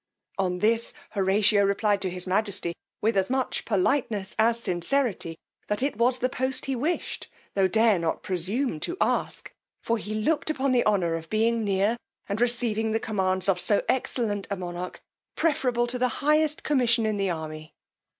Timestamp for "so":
13.59-13.83